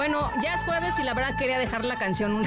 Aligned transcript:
Bueno, 0.00 0.30
ya 0.42 0.54
es 0.54 0.62
jueves 0.62 0.98
y 0.98 1.02
la 1.02 1.12
verdad 1.12 1.36
quería 1.38 1.58
dejar 1.58 1.84
la 1.84 1.98
canción 1.98 2.42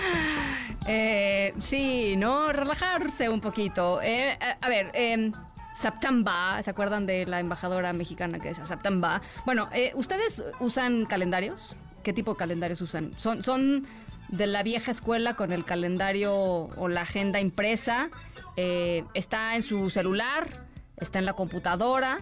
eh, 0.86 1.52
sí, 1.58 2.14
¿no? 2.16 2.54
Relajarse 2.54 3.28
un 3.28 3.42
poquito. 3.42 4.00
Eh, 4.00 4.38
a, 4.62 4.68
ver, 4.70 4.90
eh, 4.94 5.30
¿se 5.74 5.88
acuerdan 5.88 7.04
de 7.04 7.26
la 7.26 7.38
embajadora 7.38 7.92
mexicana 7.92 8.38
que 8.38 8.48
decía 8.48 8.64
September? 8.64 9.20
Bueno, 9.44 9.68
eh, 9.74 9.92
¿ustedes 9.94 10.42
usan 10.58 11.04
calendarios? 11.04 11.76
¿Qué 12.02 12.14
tipo 12.14 12.32
de 12.32 12.38
calendarios 12.38 12.80
usan? 12.80 13.12
¿Son, 13.18 13.42
¿Son 13.42 13.86
de 14.28 14.46
la 14.46 14.62
vieja 14.62 14.90
escuela 14.90 15.34
con 15.34 15.52
el 15.52 15.66
calendario 15.66 16.32
o 16.34 16.88
la 16.88 17.02
agenda 17.02 17.40
impresa? 17.40 18.08
Eh, 18.56 19.04
¿Está 19.12 19.54
en 19.54 19.62
su 19.62 19.90
celular? 19.90 20.64
¿Está 20.96 21.18
en 21.18 21.26
la 21.26 21.34
computadora? 21.34 22.20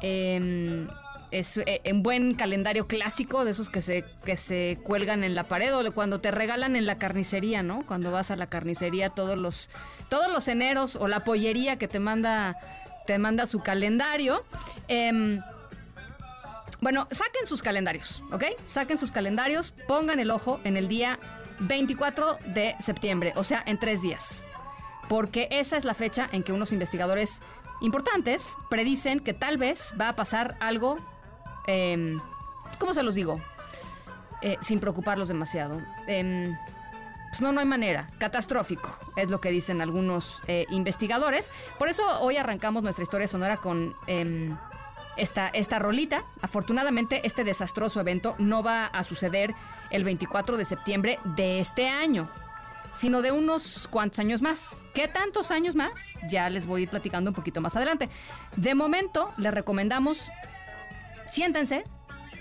Eh, 0.00 0.86
es 1.30 1.58
eh, 1.58 1.80
un 1.90 2.02
buen 2.02 2.34
calendario 2.34 2.86
clásico 2.86 3.44
de 3.44 3.50
esos 3.50 3.68
que 3.70 3.82
se, 3.82 4.04
que 4.24 4.36
se 4.36 4.78
cuelgan 4.82 5.24
en 5.24 5.34
la 5.34 5.44
pared 5.44 5.74
o 5.74 5.92
cuando 5.92 6.20
te 6.20 6.30
regalan 6.30 6.76
en 6.76 6.86
la 6.86 6.98
carnicería, 6.98 7.62
¿no? 7.62 7.84
Cuando 7.86 8.10
vas 8.10 8.30
a 8.30 8.36
la 8.36 8.46
carnicería 8.46 9.10
todos 9.10 9.38
los, 9.38 9.70
todos 10.08 10.30
los 10.30 10.48
eneros 10.48 10.96
o 10.96 11.08
la 11.08 11.24
pollería 11.24 11.76
que 11.76 11.88
te 11.88 12.00
manda, 12.00 12.56
te 13.06 13.18
manda 13.18 13.46
su 13.46 13.60
calendario. 13.60 14.44
Eh, 14.88 15.40
bueno, 16.80 17.08
saquen 17.10 17.46
sus 17.46 17.62
calendarios, 17.62 18.22
¿ok? 18.30 18.44
Saquen 18.66 18.98
sus 18.98 19.10
calendarios, 19.10 19.72
pongan 19.88 20.20
el 20.20 20.30
ojo 20.30 20.60
en 20.64 20.76
el 20.76 20.86
día 20.86 21.18
24 21.60 22.38
de 22.46 22.76
septiembre, 22.78 23.32
o 23.36 23.42
sea, 23.42 23.62
en 23.66 23.78
tres 23.78 24.02
días. 24.02 24.44
Porque 25.08 25.48
esa 25.50 25.76
es 25.76 25.84
la 25.84 25.94
fecha 25.94 26.28
en 26.30 26.42
que 26.42 26.52
unos 26.52 26.72
investigadores 26.72 27.40
importantes 27.80 28.54
predicen 28.70 29.20
que 29.20 29.34
tal 29.34 29.58
vez 29.58 29.94
va 30.00 30.10
a 30.10 30.16
pasar 30.16 30.56
algo 30.60 30.98
eh, 31.68 32.18
¿cómo 32.78 32.94
se 32.94 33.04
los 33.04 33.14
digo? 33.14 33.40
Eh, 34.40 34.56
sin 34.60 34.80
preocuparlos 34.80 35.28
demasiado. 35.28 35.80
Eh, 36.06 36.52
pues 37.28 37.40
no, 37.40 37.52
no 37.52 37.60
hay 37.60 37.66
manera. 37.66 38.08
Catastrófico, 38.18 38.96
es 39.16 39.30
lo 39.30 39.40
que 39.40 39.50
dicen 39.50 39.80
algunos 39.80 40.42
eh, 40.46 40.66
investigadores. 40.70 41.50
Por 41.78 41.88
eso 41.88 42.02
hoy 42.20 42.36
arrancamos 42.36 42.82
nuestra 42.82 43.02
historia 43.02 43.28
sonora 43.28 43.58
con 43.58 43.94
em, 44.06 44.56
esta, 45.16 45.48
esta 45.48 45.78
rolita. 45.78 46.24
Afortunadamente, 46.40 47.20
este 47.24 47.44
desastroso 47.44 48.00
evento 48.00 48.34
no 48.38 48.62
va 48.62 48.86
a 48.86 49.02
suceder 49.04 49.54
el 49.90 50.04
24 50.04 50.56
de 50.56 50.64
septiembre 50.64 51.18
de 51.36 51.60
este 51.60 51.88
año 51.88 52.30
sino 52.90 53.22
de 53.22 53.30
unos 53.30 53.86
cuantos 53.90 54.18
años 54.18 54.42
más. 54.42 54.82
¿Qué 54.94 55.06
tantos 55.06 55.50
años 55.50 55.76
más? 55.76 56.14
Ya 56.28 56.48
les 56.48 56.66
voy 56.66 56.80
a 56.80 56.82
ir 56.84 56.90
platicando 56.90 57.30
un 57.30 57.34
poquito 57.34 57.60
más 57.60 57.76
adelante. 57.76 58.08
De 58.56 58.74
momento, 58.74 59.32
les 59.36 59.52
recomendamos 59.54 60.30
siéntense. 61.28 61.84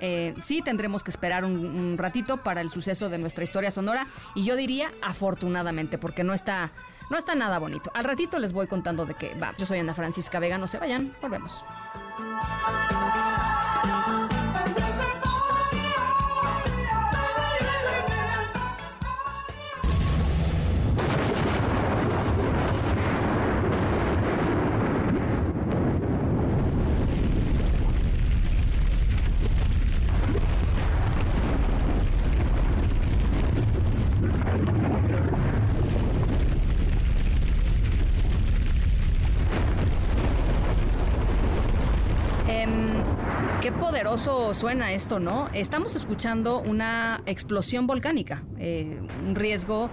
Eh, 0.00 0.34
sí, 0.40 0.60
tendremos 0.62 1.02
que 1.02 1.10
esperar 1.10 1.44
un, 1.44 1.96
ratito 1.96 2.42
para 2.42 2.60
el 2.60 2.70
suceso 2.70 3.08
de 3.08 3.18
nuestra 3.18 3.44
historia 3.44 3.70
sonora. 3.70 4.06
Y 4.34 4.44
yo 4.44 4.56
diría 4.56 4.92
afortunadamente, 5.02 5.98
porque 5.98 6.24
no 6.24 6.34
está, 6.34 6.72
no 7.10 7.16
está 7.16 7.34
nada 7.34 7.58
bonito. 7.58 7.90
Al 7.94 8.04
ratito 8.04 8.38
les 8.38 8.52
voy 8.52 8.66
contando 8.66 9.06
de 9.06 9.14
qué 9.14 9.34
va. 9.34 9.54
Yo 9.56 9.66
soy 9.66 9.78
Ana 9.78 9.94
Francisca 9.94 10.38
Vega, 10.38 10.58
no 10.58 10.66
se 10.66 10.78
vayan, 10.78 11.16
volvemos. 11.20 11.64
Qué 43.64 43.72
poderoso 43.72 44.52
suena 44.52 44.92
esto, 44.92 45.20
¿no? 45.20 45.48
Estamos 45.54 45.96
escuchando 45.96 46.60
una 46.60 47.22
explosión 47.24 47.86
volcánica, 47.86 48.42
eh, 48.58 49.00
un 49.26 49.34
riesgo 49.34 49.88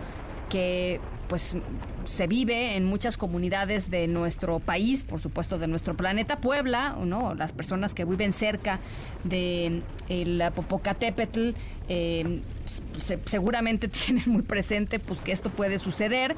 que 0.50 1.00
pues 1.30 1.56
se 2.04 2.28
vive 2.28 2.76
en 2.76 2.84
muchas 2.84 3.16
comunidades 3.16 3.90
de 3.90 4.10
nuestro 4.10 4.60
país, 4.60 5.06
por 5.06 5.22
supuesto 5.22 5.58
de 5.58 5.68
nuestro 5.68 5.96
planeta 5.96 6.42
Puebla, 6.42 6.98
¿no? 7.02 7.34
Las 7.34 7.54
personas 7.54 7.94
que 7.94 8.04
viven 8.04 8.34
cerca 8.34 8.82
de 9.24 9.84
el 10.10 10.44
Popocatépetl 10.54 11.52
eh, 11.88 12.42
se, 12.66 13.20
seguramente 13.24 13.88
tienen 14.06 14.26
muy 14.28 14.42
presente 14.42 15.00
pues 15.00 15.22
que 15.22 15.32
esto 15.32 15.50
puede 15.50 15.80
suceder. 15.80 16.36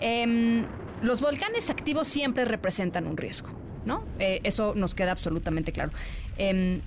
Eh, 0.00 0.64
los 1.00 1.20
volcanes 1.20 1.70
activos 1.70 2.08
siempre 2.08 2.44
representan 2.44 3.06
un 3.06 3.16
riesgo. 3.16 3.71
¿No? 3.84 4.04
Eh, 4.18 4.40
eso 4.44 4.74
nos 4.74 4.94
queda 4.94 5.12
absolutamente 5.12 5.72
claro. 5.72 5.92
Eh, 6.38 6.80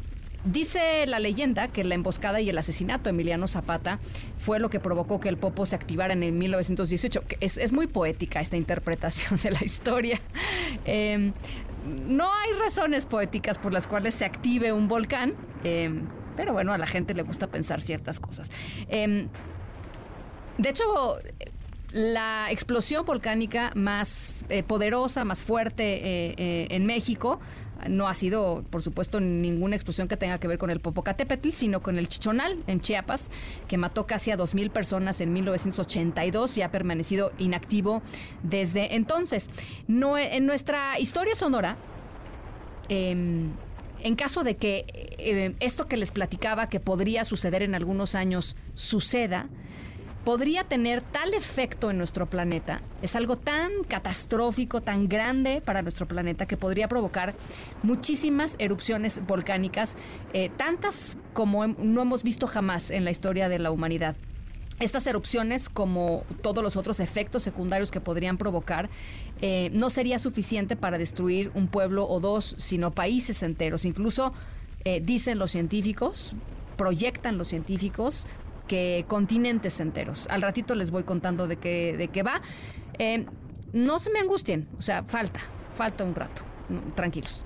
Dice 0.46 1.08
la 1.08 1.18
leyenda 1.18 1.70
que 1.70 1.84
la 1.84 1.96
emboscada 1.96 2.40
y 2.40 2.48
el 2.50 2.58
asesinato 2.60 3.06
de 3.06 3.10
Emiliano 3.10 3.48
Zapata 3.48 4.00
fue 4.38 4.60
lo 4.60 4.70
que 4.70 4.80
provocó 4.80 5.20
que 5.20 5.28
el 5.28 5.38
Popo 5.38 5.66
se 5.66 5.76
activara 5.76 6.14
en 6.14 6.22
el 6.22 6.34
1918. 6.34 7.24
Es, 7.40 7.58
es 7.58 7.74
muy 7.74 7.88
poética 7.88 8.42
esta 8.42 8.56
interpretación 8.56 9.40
de 9.44 9.50
la 9.50 9.66
historia. 9.66 10.20
Eh, 10.86 11.32
no 12.08 12.32
hay 12.32 12.52
razones 12.60 13.08
poéticas 13.08 13.58
por 13.58 13.74
las 13.74 13.88
cuales 13.88 14.14
se 14.14 14.26
active 14.26 14.72
un 14.72 14.88
volcán, 14.88 15.34
eh, 15.64 15.90
pero 16.36 16.54
bueno, 16.54 16.74
a 16.74 16.78
la 16.78 16.86
gente 16.86 17.16
le 17.16 17.24
gusta 17.24 17.48
pensar 17.48 17.82
ciertas 17.82 18.20
cosas. 18.20 18.52
De 18.88 20.70
hecho, 20.70 21.18
la 21.92 22.48
explosión 22.52 23.06
volcánica 23.06 23.72
más 23.76 24.46
eh, 24.50 24.64
poderosa, 24.64 25.26
más 25.26 25.44
fuerte 25.44 25.84
eh, 25.84 26.36
eh, 26.38 26.68
en 26.70 26.86
México 26.86 27.40
no 27.90 28.08
ha 28.08 28.14
sido, 28.14 28.64
por 28.70 28.82
supuesto, 28.82 29.20
ninguna 29.20 29.76
explosión 29.76 30.08
que 30.08 30.18
tenga 30.18 30.40
que 30.40 30.48
ver 30.48 30.58
con 30.58 30.70
el 30.70 30.80
Popocatépetl, 30.80 31.50
sino 31.50 31.82
con 31.82 31.98
el 31.98 32.08
Chichonal 32.08 32.64
en 32.68 32.82
Chiapas, 32.82 33.30
que 33.68 33.78
mató 33.78 34.08
casi 34.08 34.32
a 34.32 34.38
2.000 34.38 34.72
personas 34.72 35.22
en 35.22 35.34
1982 35.34 36.58
y 36.58 36.62
ha 36.62 36.72
permanecido 36.72 37.32
inactivo 37.38 38.02
desde 38.44 38.96
entonces. 38.96 39.50
No, 39.88 40.18
en 40.18 40.46
nuestra 40.46 41.00
historia 41.00 41.36
sonora, 41.36 41.78
eh, 42.90 43.12
en 43.12 44.16
caso 44.16 44.44
de 44.44 44.56
que 44.56 45.56
esto 45.60 45.88
que 45.88 45.98
les 45.98 46.12
platicaba 46.12 46.70
que 46.70 46.80
podría 46.80 47.24
suceder 47.24 47.64
en 47.64 47.76
algunos 47.76 48.16
años 48.16 48.56
suceda, 48.76 49.50
podría 50.26 50.64
tener 50.64 51.02
tal 51.02 51.36
efecto 51.36 51.92
en 51.92 52.00
nuestro 52.00 52.26
planeta, 52.26 52.82
es 53.04 53.16
algo 53.16 53.38
tan 53.38 53.72
catastrófico, 53.88 54.82
tan 54.82 55.08
grande 55.08 55.62
para 55.62 55.84
nuestro 55.84 56.08
planeta 56.08 56.48
que 56.48 56.58
podría 56.58 56.88
provocar 56.88 57.36
muchísimas 57.84 58.56
erupciones 58.58 59.26
volcánicas, 59.26 59.96
eh, 60.34 60.50
tantas 60.58 61.18
como 61.34 61.68
no 61.68 62.02
hemos 62.02 62.24
visto 62.24 62.48
jamás 62.48 62.90
en 62.90 63.06
la 63.06 63.12
historia 63.12 63.48
de 63.48 63.60
la 63.60 63.70
humanidad. 63.70 64.16
Estas 64.80 65.08
erupciones, 65.08 65.70
como 65.70 66.26
todos 66.42 66.62
los 66.62 66.76
otros 66.76 67.00
efectos 67.00 67.44
secundarios 67.44 67.92
que 67.92 68.02
podrían 68.02 68.38
provocar, 68.38 68.90
eh, 69.42 69.70
no 69.74 69.90
sería 69.90 70.20
suficiente 70.20 70.76
para 70.76 70.98
destruir 70.98 71.52
un 71.54 71.68
pueblo 71.68 72.10
o 72.10 72.20
dos, 72.20 72.56
sino 72.58 72.92
países 72.92 73.42
enteros. 73.42 73.86
Incluso 73.86 74.34
eh, 74.84 75.02
dicen 75.02 75.38
los 75.38 75.52
científicos, 75.52 76.34
proyectan 76.76 77.38
los 77.38 77.48
científicos, 77.48 78.26
que 78.68 79.06
continentes 79.08 79.80
enteros. 79.80 80.28
Al 80.30 80.42
ratito 80.42 80.76
les 80.76 80.92
voy 80.92 81.04
contando 81.04 81.48
de 81.48 81.58
qué, 81.58 81.96
de 81.98 82.08
qué 82.08 82.24
va. 82.24 82.42
Eh, 82.98 83.26
no 83.74 84.00
se 84.00 84.10
me 84.12 84.20
angustien, 84.20 84.68
o 84.78 84.82
sea, 84.82 85.04
falta, 85.04 85.40
falta 85.74 86.04
un 86.04 86.16
rato. 86.16 86.44
Tranquilos. 86.96 87.46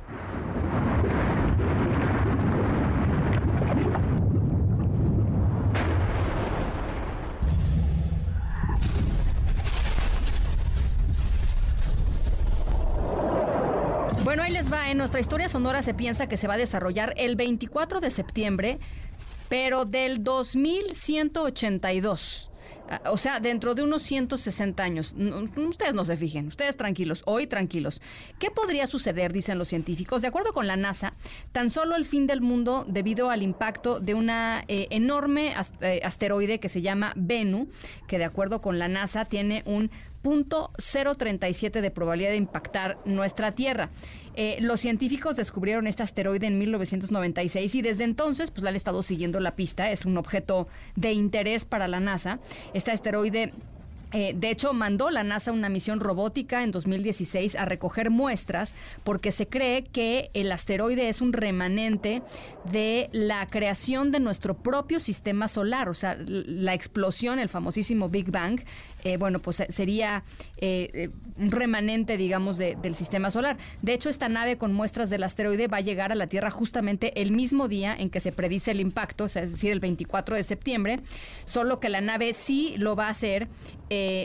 Bueno, 14.24 14.44
ahí 14.44 14.52
les 14.52 14.72
va. 14.72 14.92
En 14.92 15.00
nuestra 15.00 15.20
historia 15.20 15.50
sonora 15.50 15.82
se 15.82 15.96
piensa 15.96 16.28
que 16.28 16.38
se 16.38 16.48
va 16.48 16.54
a 16.54 16.58
desarrollar 16.58 17.16
el 17.18 17.36
24 17.36 18.00
de 18.00 18.12
septiembre 18.12 18.80
pero 19.50 19.86
del 19.86 20.24
2182. 20.24 22.52
Ah, 22.88 23.02
O 23.12 23.18
sea, 23.18 23.40
dentro 23.40 23.76
de 23.76 23.84
unos 23.84 24.02
160 24.04 24.82
años. 24.82 25.14
Ustedes 25.56 25.94
no 25.94 26.06
se 26.06 26.18
fijen, 26.18 26.48
ustedes 26.48 26.76
tranquilos, 26.76 27.22
hoy 27.26 27.46
tranquilos. 27.46 28.02
¿Qué 28.40 28.50
podría 28.50 28.88
suceder, 28.88 29.32
dicen 29.32 29.60
los 29.60 29.68
científicos? 29.68 30.24
De 30.24 30.28
acuerdo 30.28 30.54
con 30.54 30.66
la 30.66 30.76
NASA, 30.76 31.14
tan 31.52 31.70
solo 31.70 31.96
el 31.96 32.06
fin 32.06 32.26
del 32.26 32.42
mundo 32.42 32.86
debido 32.88 33.30
al 33.30 33.44
impacto 33.44 34.00
de 34.00 34.16
una 34.16 34.64
eh, 34.68 34.88
enorme 34.90 35.54
eh, 35.82 36.02
asteroide 36.04 36.60
que 36.60 36.70
se 36.70 36.82
llama 36.82 37.14
Bennu, 37.16 37.70
que 38.08 38.18
de 38.18 38.26
acuerdo 38.26 38.60
con 38.62 38.80
la 38.80 38.88
NASA 38.88 39.26
tiene 39.26 39.62
un 39.66 39.92
punto 40.22 40.72
037 40.78 41.82
de 41.82 41.92
probabilidad 41.92 42.32
de 42.32 42.38
impactar 42.38 42.98
nuestra 43.06 43.54
Tierra. 43.54 43.90
Eh, 44.36 44.58
los 44.62 44.80
científicos 44.80 45.36
descubrieron 45.36 45.88
este 45.88 46.04
asteroide 46.04 46.48
en 46.48 46.58
1996 46.58 47.76
y 47.76 47.82
desde 47.82 48.04
entonces 48.04 48.52
pues 48.52 48.64
le 48.64 48.70
han 48.70 48.76
estado 48.76 49.04
siguiendo 49.04 49.40
la 49.40 49.56
pista. 49.56 49.92
Es 49.92 50.06
un 50.06 50.18
objeto 50.18 50.68
de 50.96 51.14
interés 51.14 51.66
para 51.66 51.88
la 51.88 52.00
NASA. 52.00 52.40
Este 52.74 52.92
asteroide 52.92 53.54
eh, 54.12 54.34
de 54.36 54.50
hecho, 54.50 54.74
mandó 54.74 55.10
la 55.12 55.24
NASA 55.24 55.52
una 55.52 55.70
misión 55.70 56.00
robótica 56.00 56.64
en 56.64 56.72
2016 56.72 57.56
a 57.56 57.66
recoger 57.66 58.10
muestras 58.10 58.74
porque 59.04 59.32
se 59.32 59.48
cree 59.48 59.84
que 59.84 60.32
el 60.34 60.52
asteroide 60.52 61.10
es 61.10 61.22
un 61.22 61.34
remanente 61.34 62.22
de 62.72 63.10
la 63.12 63.46
creación 63.48 64.12
de 64.12 64.20
nuestro 64.20 64.56
propio 64.58 65.00
sistema 65.00 65.48
solar, 65.48 65.90
o 65.90 65.94
sea, 65.94 66.18
la 66.26 66.74
explosión, 66.74 67.40
el 67.40 67.50
famosísimo 67.50 68.10
Big 68.10 68.32
Bang, 68.32 68.62
eh, 69.04 69.18
bueno, 69.18 69.40
pues 69.40 69.62
eh, 69.62 69.68
sería 69.70 70.24
un 71.38 71.52
remanente, 71.52 72.18
digamos, 72.18 72.58
de- 72.58 72.76
del 72.82 72.96
sistema 72.96 73.32
solar. 73.32 73.58
De 73.82 73.94
hecho, 73.94 74.10
esta 74.10 74.28
nave 74.28 74.58
con 74.58 74.74
muestras 74.74 75.10
del 75.10 75.24
asteroide 75.24 75.68
va 75.68 75.78
a 75.78 75.82
llegar 75.82 76.12
a 76.12 76.16
la 76.16 76.28
Tierra 76.28 76.50
justamente 76.50 77.22
el 77.22 77.32
mismo 77.32 77.68
día 77.68 77.96
en 77.98 78.10
que 78.10 78.20
se 78.20 78.32
predice 78.32 78.72
el 78.72 78.80
impacto, 78.82 79.26
es 79.26 79.34
decir, 79.36 79.72
el 79.72 79.80
24 79.80 80.36
de 80.36 80.44
septiembre, 80.44 81.00
solo 81.46 81.80
que 81.80 81.90
la 81.90 82.02
nave 82.02 82.34
sí 82.34 82.74
lo 82.78 82.96
va 82.96 83.08
a 83.08 83.10
hacer 83.12 83.48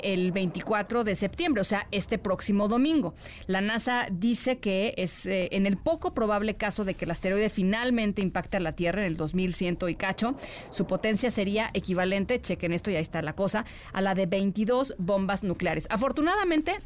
el 0.05 0.33
24 0.33 1.05
de 1.05 1.15
septiembre, 1.15 1.61
o 1.61 1.65
sea, 1.65 1.87
este 1.91 2.19
próximo 2.19 2.69
domingo. 2.69 3.15
La 3.47 3.61
NASA 3.61 4.07
dice 4.11 4.59
que 4.59 4.95
es 4.97 5.27
eh, 5.27 5.49
en 5.53 5.67
el 5.67 5.77
poco 5.77 6.15
probable 6.15 6.57
caso 6.57 6.85
de 6.85 6.95
que 6.95 7.05
el 7.05 7.11
asteroide 7.11 7.51
finalmente 7.51 8.23
impacte 8.23 8.57
a 8.57 8.61
la 8.61 8.73
Tierra 8.73 9.01
en 9.01 9.07
el 9.07 9.17
2100 9.17 9.79
y 9.89 9.95
cacho, 9.95 10.35
su 10.71 10.87
potencia 10.87 11.31
sería 11.31 11.71
equivalente, 11.75 12.41
chequen 12.41 12.73
esto 12.73 12.91
y 12.91 12.97
ahí 12.97 13.03
está 13.03 13.23
la 13.23 13.35
cosa, 13.35 13.65
a 13.93 14.01
la 14.01 14.15
de 14.15 14.27
22 14.27 14.95
bombas 14.99 15.43
nucleares. 15.43 15.87
Afortunadamente, 15.91 16.79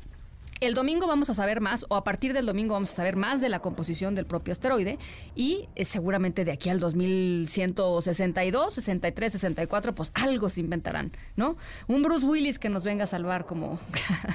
el 0.60 0.74
domingo 0.74 1.06
vamos 1.06 1.30
a 1.30 1.34
saber 1.34 1.60
más, 1.60 1.86
o 1.88 1.96
a 1.96 2.04
partir 2.04 2.32
del 2.32 2.46
domingo 2.46 2.74
vamos 2.74 2.90
a 2.90 2.94
saber 2.94 3.16
más 3.16 3.40
de 3.40 3.48
la 3.48 3.60
composición 3.60 4.14
del 4.14 4.26
propio 4.26 4.52
asteroide 4.52 4.98
y 5.34 5.68
eh, 5.76 5.84
seguramente 5.84 6.44
de 6.44 6.52
aquí 6.52 6.68
al 6.68 6.80
2162, 6.80 8.74
63, 8.74 9.32
64, 9.32 9.94
pues 9.94 10.10
algo 10.14 10.50
se 10.50 10.60
inventarán, 10.60 11.12
¿no? 11.36 11.56
Un 11.86 12.02
Bruce 12.02 12.26
Willis 12.26 12.58
que 12.58 12.68
nos 12.68 12.84
venga 12.84 13.04
a 13.04 13.06
salvar 13.06 13.46
como... 13.46 13.78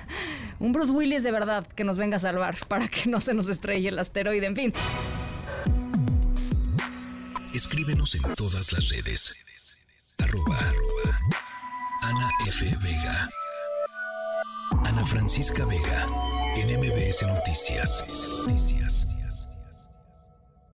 un 0.59 0.71
Bruce 0.71 0.91
Willis 0.91 1.23
de 1.23 1.31
verdad 1.31 1.67
que 1.67 1.83
nos 1.83 1.97
venga 1.97 2.17
a 2.17 2.19
salvar 2.19 2.55
para 2.67 2.87
que 2.87 3.09
no 3.09 3.19
se 3.19 3.33
nos 3.33 3.49
estrelle 3.49 3.89
el 3.89 3.99
asteroide, 3.99 4.45
en 4.45 4.55
fin. 4.55 4.73
Escríbenos 7.53 8.15
en 8.15 8.33
todas 8.35 8.71
las 8.71 8.89
redes. 8.89 9.35
Arroba, 10.17 10.57
arroba 10.57 11.19
Ana 12.01 12.29
F. 12.47 12.65
Vega. 12.81 13.29
Ana 14.93 15.05
Francisca 15.07 15.65
Vega. 15.65 16.07
En 16.55 16.67
MBS 16.79 17.23
Noticias. 17.23 18.03
Noticias. 18.45 19.12